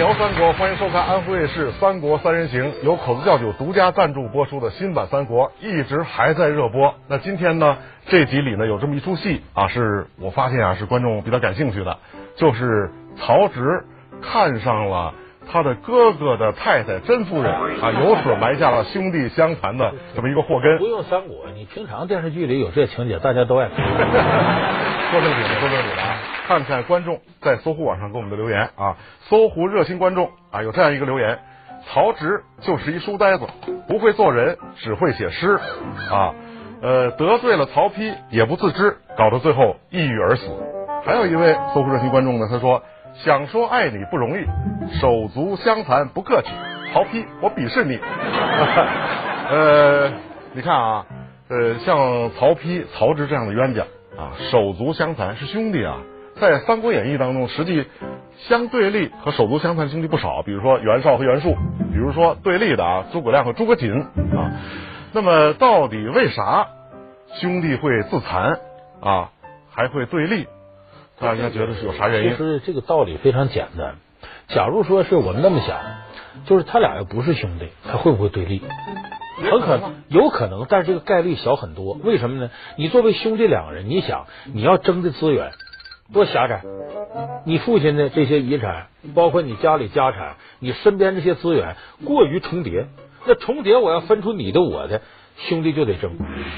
[0.00, 6.94] 聊三国，欢迎收看安徽卫视《三国三人行》，由口子窖酒独家赞助播出的新版《三国》，一直还在热播。
[7.06, 7.76] 那今天呢，
[8.06, 11.98] 这集里呢有这么一出戏啊，是我发现啊是观众比较感兴趣的，
[12.36, 13.84] 就是曹植
[14.22, 15.12] 看上了
[15.52, 20.78] 他的哥哥的太太甄夫人啊，由此埋下了兄弟相残的这么一个祸根。
[20.78, 23.76] 不用三国，你平常电视剧里有这情节，大家都爱看。
[25.10, 26.16] 说正经的，说正经的啊，
[26.50, 28.96] 看看观众在搜狐网上给我们的留言啊，
[29.28, 31.38] 搜狐热心观众啊有这样一个留言：
[31.86, 33.46] 曹植就是一书呆子，
[33.86, 35.60] 不会做人，只会写诗
[36.10, 36.34] 啊，
[36.82, 40.50] 呃得罪了曹丕也不自知，搞到最后抑郁而死。
[41.04, 42.82] 还有一位搜狐热心观众呢，他说
[43.14, 44.44] 想说爱你不容易，
[44.98, 46.48] 手足相残不客气，
[46.92, 47.96] 曹丕我鄙视你。
[49.50, 50.10] 呃，
[50.54, 51.06] 你看啊，
[51.48, 51.96] 呃像
[52.32, 53.84] 曹丕、曹植这样的冤家。
[54.18, 55.96] 啊，手足相残是兄弟啊，
[56.40, 57.84] 在《三国演义》当中，实际
[58.48, 61.54] 相对立和手足相残的兄弟不少，比如说袁绍和袁术，
[61.92, 64.50] 比如说对立的啊，诸葛亮和诸葛瑾啊。
[65.12, 66.68] 那么到底为啥
[67.40, 68.58] 兄弟会自残
[69.00, 69.30] 啊，
[69.70, 70.46] 还会对立？
[71.20, 72.30] 大家觉得是有啥原因？
[72.30, 73.96] 其实这个道理非常简单。
[74.48, 75.78] 假如说是我们那么想，
[76.46, 78.62] 就是他俩要不是兄弟，他会不会对立？
[79.42, 81.94] 很可能，有可能，但是这个概率小很多。
[82.02, 82.50] 为什么呢？
[82.76, 85.52] 你作为兄弟两个人，你想你要争的资源
[86.12, 86.62] 多狭窄？
[87.44, 92.86] 你父亲的这些遗产，包括你家里家产，你身边这些资源过于重叠，
[93.26, 95.02] 那重叠我要分出你的我的，
[95.36, 96.12] 兄弟就得争。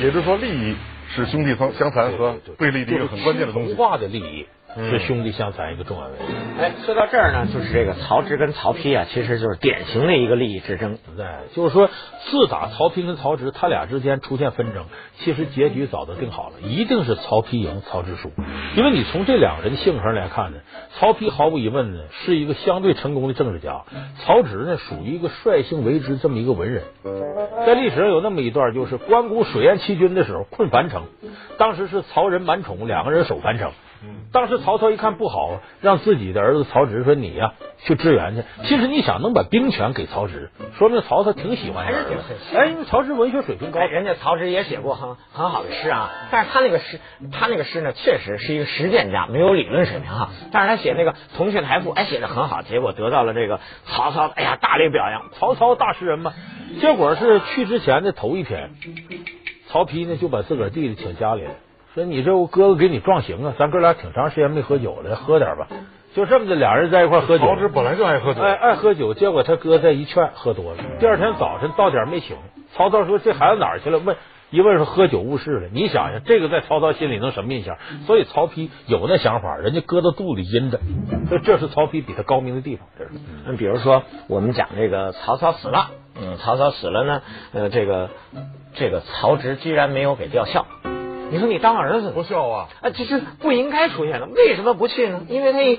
[0.00, 0.76] 也就是说，利益
[1.14, 3.74] 是兄弟相相残和对立的一个很关键的东西。
[3.74, 4.46] 化的利益。
[4.78, 6.36] 是兄弟相残一个重要原因。
[6.60, 10.98] 哎，说到这儿呢，就是这个曹植跟曹丕啊，其实就是典型的一个利益之争。
[11.16, 11.88] 对，就是说，
[12.30, 14.84] 自打曹丕跟曹植他俩之间出现纷争，
[15.18, 18.30] 其实结局早都定好了，一定是曹丕赢，曹植输。
[18.76, 20.58] 因为你从这两个人的性格来看呢，
[20.98, 23.84] 曹丕毫无疑问呢是一个相对成功的政治家，
[24.24, 26.84] 曹植呢属于一个率性为之这么一个文人。
[27.66, 31.02] 在历史上有那么一段，就是关谷水淹七军的时候困樊城，
[31.58, 33.72] 当时是曹仁满宠两个人守樊城。
[34.32, 41.84] 当时曹操一看不好，让自己的儿子曹植说：“你呀，去支援去。”其实你想能把兵权给曹植，说明曹操挺喜欢。
[41.84, 42.18] 还是挺
[42.58, 46.10] 哎，因为曹植文学水平高，人家曹植也写过很很好的诗啊。
[46.30, 47.00] 但是他那个诗，
[47.32, 50.30] 他那个诗呢，确实是一个实践家，没有理论水平哈。
[50.52, 55.30] 但是他写那个《铜雀台赋》，哎，写的很好，结果得到了这个曹操，哎呀，大力表扬。
[55.32, 56.32] 曹操大诗人嘛。
[56.80, 58.70] 结果是去之前的头一天，
[59.68, 61.50] 曹丕呢就把自个儿弟弟请家里来。
[61.94, 65.66] 说你这我哥哥给你壮行啊，咱哥俩挺长时间没喝酒了，喝点吧。
[66.14, 67.44] 就这么的，俩人在一块喝酒。
[67.44, 69.14] 曹植本来就爱喝酒，爱爱喝酒。
[69.14, 70.82] 结果他哥再一劝，喝多了。
[70.98, 72.36] 第二天早晨到点没醒，
[72.72, 73.98] 曹操说这孩子哪儿去了？
[73.98, 74.16] 问
[74.50, 75.68] 一问说喝酒误事了。
[75.70, 77.76] 你想想，这个在曹操心里能什么印象？
[78.06, 80.80] 所以曹丕有那想法，人家搁到肚里阴着。
[81.30, 82.88] 这这是曹丕比他高明的地方。
[82.98, 83.10] 这是。
[83.46, 85.90] 那比如说，我们讲这个曹操死了，
[86.20, 87.22] 嗯，曹操死了呢，
[87.52, 88.08] 呃，这个
[88.74, 90.66] 这个曹植居然没有给吊孝。
[91.30, 92.68] 你说你当儿子不孝啊？
[92.80, 94.26] 啊，这是不应该出现的。
[94.26, 95.26] 为什么不去呢？
[95.28, 95.78] 因为他一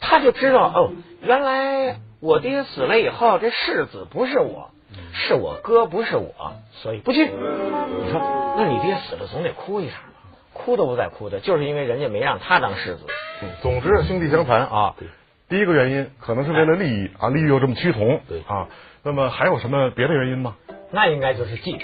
[0.00, 0.90] 他就知道哦，
[1.22, 4.70] 原来我爹死了以后，这世子不是我，
[5.12, 7.24] 是我哥，不是我，所以不去。
[7.24, 10.38] 你说，那你爹死了总得哭一场吧？
[10.52, 13.06] 哭都不带哭的，就是因为人家没让他当世子。
[13.62, 14.94] 总之，兄弟相残啊，
[15.48, 18.68] 第一个原因可能是为了利益啊，利益又这么趋同，对啊。
[19.02, 20.54] 那么还有什么别的原因吗？
[20.92, 21.76] 那应该就是忌。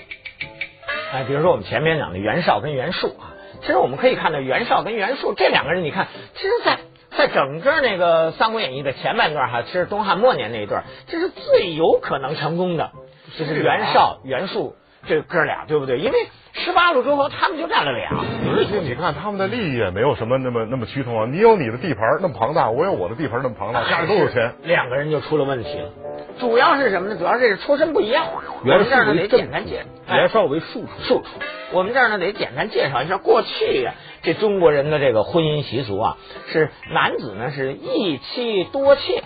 [1.13, 3.33] 哎，比如说我们前面讲的袁绍跟袁术啊，
[3.63, 6.79] 其实我们可以看到袁绍跟袁术这两个人，你看，其实，在
[7.17, 12.91] 在整个那个《三国演义》的前半段哈，其实东汉末年那一段，这是最有可能成功的，
[13.39, 14.77] 就是袁绍、袁术
[15.07, 15.99] 这哥俩，对不对？
[15.99, 16.19] 因为
[16.53, 18.11] 十八路诸侯他们就占了俩，
[18.55, 21.27] 而且你看他们的利益也没有什么那么那么趋同啊。
[21.31, 25.91] 你有你的地盘那么庞大，我有我的地盘那么庞大，家里都有钱，两个人就出了问题了。
[26.39, 27.17] 主要是什么呢？
[27.17, 28.27] 主要是出身不一样。
[28.65, 31.29] 袁绍呢得简单介，袁绍为庶出，庶出。
[31.73, 33.93] 我们这儿呢得简单介绍一下过去呀，
[34.23, 36.17] 这中国人的这个婚姻习俗啊，
[36.49, 39.23] 是男子呢是一妻多妾，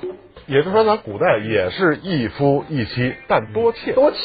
[0.46, 4.16] 也就是说咱古代也是一夫一妻，但多妾，多妾，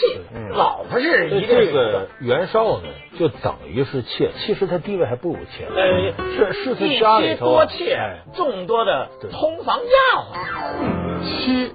[0.52, 2.88] 老婆是一这个袁绍呢，
[3.20, 8.00] 就等于是妾，其实他地位还不如妾，呃，是是他家里头多妾，
[8.34, 11.67] 众多的通房丫鬟，妻。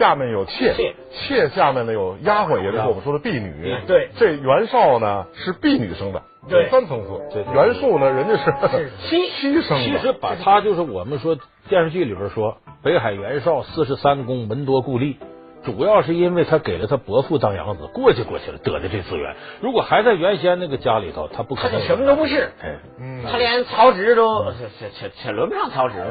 [0.00, 0.74] 下面有妾，
[1.12, 1.50] 妾。
[1.50, 3.52] 下面呢有丫鬟，也就是我们说的婢女。
[3.86, 7.44] 对，这袁绍呢是婢女生的，对，三层次。
[7.52, 9.84] 袁术呢，人家是妻妻生的。
[9.84, 11.36] 其实把他就是我们说
[11.68, 15.16] 电视剧里边说北海袁绍四十三公，门多故吏，
[15.62, 19.34] 主要是因为他给了他伯父当养子，过去过去了得的这资源。
[19.60, 22.50] 如果还在原先那个家里头，他不可能他就什么都不是。
[22.62, 26.06] 哎，嗯，他连曹植都这这这这轮不上曹植了。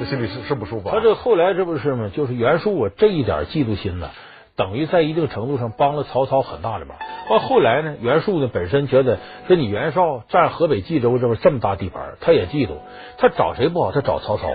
[0.00, 0.94] 这心里是是不舒服啊。
[0.94, 2.10] 他这后来这不是吗？
[2.14, 4.10] 就是袁术啊，这一点嫉妒心呢，
[4.56, 6.96] 等于在一定程度上帮了曹操很大的忙。
[7.28, 12.76] 到后来呢，袁术呢本身觉得说你袁绍占河北冀州这么这么大地盘，他也嫉妒，
[13.18, 13.92] 他找谁不好？
[13.92, 14.48] 他找曹操，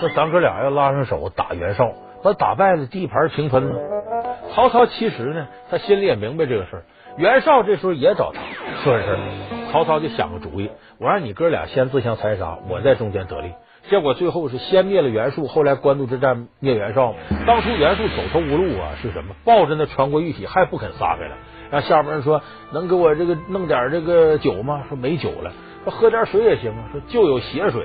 [0.00, 3.76] 说咱哥俩要拉上手打袁绍，把打败了，地盘平分了。
[4.54, 6.82] 曹操其实呢，他心里也明白这个事儿。
[7.16, 8.40] 袁绍这时候也找他
[8.82, 9.18] 说这事儿，
[9.70, 13.52] 曹操就想个主意，我让你哥俩先自相残杀，我在中间得利。
[13.90, 17.14] 结果最后是先灭了袁术，后来官渡之战灭袁绍。
[17.46, 19.34] 当初袁术走投无路啊，是什么？
[19.44, 21.34] 抱着那传国玉玺还不肯撒开了。
[21.70, 22.42] 让下边人说
[22.72, 24.84] 能给我这个弄点这个酒吗？
[24.88, 25.52] 说没酒了。
[25.84, 26.88] 说喝点水也行啊。
[26.92, 27.84] 说就有血水，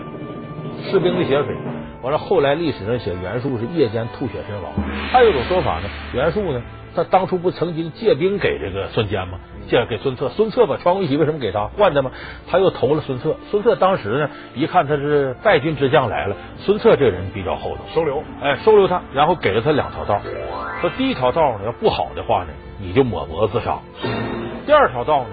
[0.84, 1.56] 士兵的血水。
[2.02, 4.72] 完了，后来历史上写袁术是夜间吐血身亡。
[5.12, 6.62] 还有一种说法呢，袁术呢，
[6.96, 9.40] 他当初不曾经借兵给这个孙坚吗？
[9.68, 12.12] 借给孙策，孙策把传国玉玺为什么给他换的吗？
[12.50, 13.36] 他又投了孙策。
[13.52, 20.22] 孙策当时呢，一看他是败军之将来了，孙策这人比较厚道，收留，哎，收留他，然后给了他两条道。
[20.80, 23.82] 说第一条道呢，要不好的话呢，你就抹脖子自杀；
[24.66, 25.32] 第二条道呢，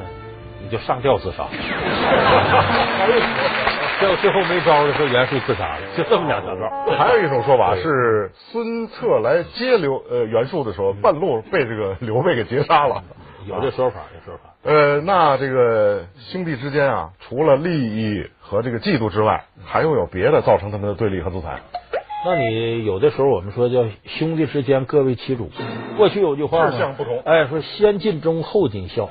[0.65, 1.45] 你就上吊自杀。
[4.01, 6.69] 结果最后没招的时候，袁术自杀了，就这么两条道。
[6.99, 13.03] 还有一种说法是孙策来接刘呃袁术的时候，半路被这个刘备给截杀了。
[13.47, 14.55] 有这说法，有说法。
[14.63, 21.61] 呃，那这个兄弟之间啊，除了利益和这个嫉妒之外，还会有别的造成他们的对立和自残。
[22.27, 25.51] 那你有的时候我们说叫兄弟之间各为其主。
[25.97, 29.11] 过去有句话志向不同哎，说先尽忠后尽孝，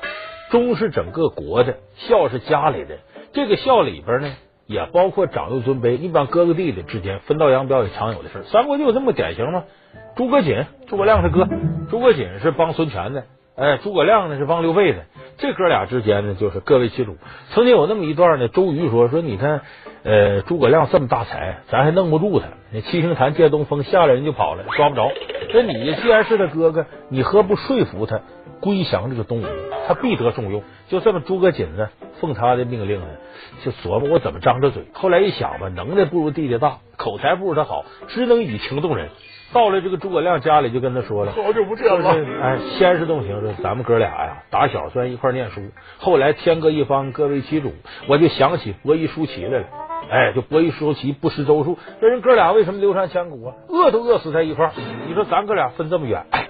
[0.50, 2.98] 忠是整个国的，孝是家里的。
[3.32, 4.32] 这个孝里边呢，
[4.66, 5.96] 也包括长幼尊卑。
[5.96, 9.64] 一般哥哥弟弟之间分道扬镳也常有的事儿三国就有这么典型吗？
[10.16, 11.48] 诸葛瑾，诸葛亮他哥，
[11.90, 13.24] 诸葛瑾是帮孙权的。
[13.56, 15.04] 哎，诸葛亮呢是帮刘备的，
[15.36, 17.16] 这哥俩之间呢就是各为其主。
[17.50, 19.62] 曾经有那么一段呢，周瑜说说，你看，
[20.02, 22.46] 呃，诸葛亮这么大才，咱还弄不住他。
[22.72, 25.10] 那七星坛借东风，下来人就跑了，抓不着。
[25.52, 28.20] 那你既然是他哥哥，你何不说服他
[28.60, 29.44] 归降这个东吴？
[29.86, 30.62] 他必得重用。
[30.88, 31.88] 就这么，诸葛瑾呢，
[32.20, 33.06] 奉他的命令呢，
[33.64, 34.84] 就琢磨我怎么张着嘴。
[34.92, 39.08] 后来一想吧，能耐不如弟弟大，口才不如他好，只能以情动人。
[39.52, 42.10] 到了这个诸葛亮家里，就跟他说了：“好久不见了。”
[42.42, 45.60] 哎，先是动情说：“咱们哥俩呀，打小虽然一块念书，
[45.98, 47.72] 后来天各一方，各为其主。
[48.08, 49.66] 我就想起伯夷叔齐来了。
[50.10, 53.54] 哎，就伯夷叔齐不识周数，这人哥俩为什么流传千古啊？
[53.68, 54.72] 饿都饿死在一块儿。
[55.06, 56.48] 你说咱哥俩分这么远，哎，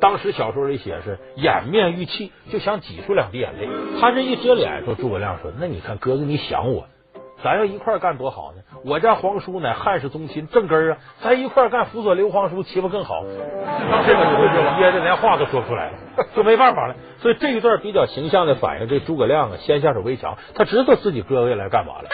[0.00, 3.68] 当时小说里写是掩面欲泣，就想挤出两滴眼泪。
[4.00, 6.86] 他这一遮脸，说诸葛亮说：那你看哥哥，你想我。”
[7.42, 8.62] 咱要一块干多好呢！
[8.84, 10.98] 我家皇叔乃汉室宗亲，正根啊！
[11.22, 13.22] 咱一块干辅佐刘皇叔，岂不更好？
[13.90, 15.98] 当 时就憋的连话都说不出来了，
[16.36, 16.94] 就没办法了。
[17.18, 22.08] 所以这一段比较形象的反映这诸葛亮啊，先下手为强，他知道自己哥哥来干嘛了。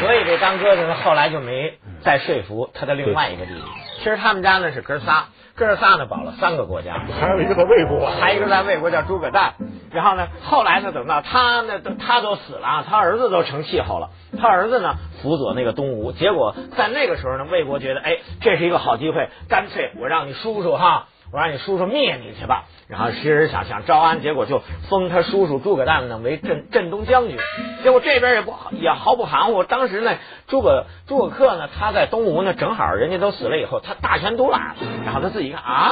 [0.00, 3.62] 所以这当哥哥的后来就没再说服他的另外一个弟弟。
[4.02, 9.54] 其实他们家呢是哥仨，哥仨呢保了三个国家，还有一个在魏国，还有一个在魏国叫诸葛诞。
[9.92, 14.08] 然后呢，后来呢，等到他呢，他都死了，他儿子都成气候了。
[14.40, 22.64] 他儿子呢辅佐那个东吴，结果在那个时候呢，魏国觉得，哎，这是一个好机会，干脆我让你叔叔哈，我让你叔叔灭你去吧。
[22.88, 27.38] 然后其实想想招安，结果就封他叔叔诸葛诞呢为镇镇东将军。
[27.82, 30.16] 结果这边也不也毫不含糊，当时呢，
[30.46, 34.76] 诸葛诸葛恪呢，他在东吴呢，正好人家都死了以后，他大权独揽了。
[35.04, 35.90] 然后他自己看啊。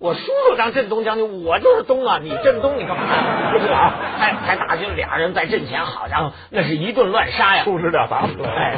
[0.00, 2.20] 我叔叔当镇东将军，我就是东啊！
[2.22, 3.50] 你镇东，你干嘛？
[3.50, 8.48] 不是啊，还还打军，俩人在阵前，好家伙那是一顿乱杀呀，父子俩打起来。
[8.48, 8.76] 哎，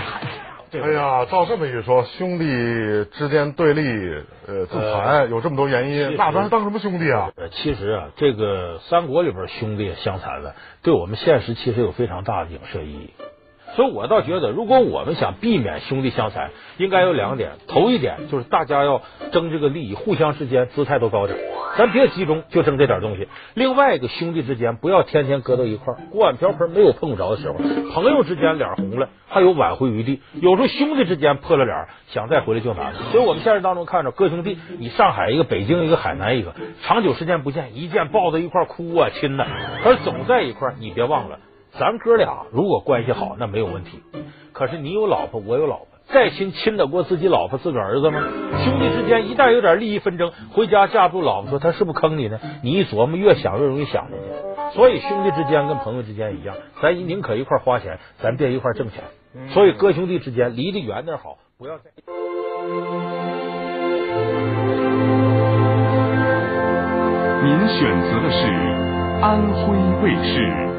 [0.73, 2.45] 哎呀，照这么一说，兄弟
[3.12, 3.83] 之间对立，
[4.47, 7.31] 呃，自残有这么多原因，那咱当什么兄弟啊？
[7.37, 13.11] 呃，其实啊，这个三国里边兄弟相残了，对我们现实其实有非常大的影射意义。
[13.77, 17.53] 所以我倒觉得，如果我们想避免兄弟相残，应该有两点。
[17.69, 21.39] 头一点就是大家要争这个利益，互相之间姿态都高点，
[21.79, 23.29] 咱别集中就争这点东西。
[23.55, 27.59] 另外一个，兄弟之间不要天天搁到一块儿，锅碗瓢盆没有碰不着的时候。
[27.93, 30.21] 朋友之间脸红了，还有挽回余地。
[30.35, 33.00] 有时候兄弟之间破了脸，想再回来就难了。
[33.12, 39.47] 所以我们现实当中看着哥兄弟，你上海一个，北京一个，海南一个，长久时间不见，一见抱在一块哭啊亲呐，
[39.83, 41.39] 可是总在一块，你别忘了。
[41.79, 44.03] 咱哥俩如果关系好，那没有问题。
[44.53, 48.21] 可是你有老婆，我有老婆，再亲亲得过自己老婆自个儿子吗？
[48.64, 52.40] 兄弟之间一旦有点利益纷争，回家架不住老婆说他是不是坑你呢？
[52.62, 54.25] 你一琢磨，越想越容易想进去。
[54.75, 59.05] 所以兄弟之间跟朋友之间一样，咱宁可一块花钱，咱别一块挣钱。
[59.50, 61.85] 所以哥兄弟之间离得远点好，不要再。
[67.43, 68.47] 您选择的是
[69.23, 70.70] 安徽卫视。